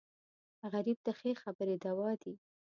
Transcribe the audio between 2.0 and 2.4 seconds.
دي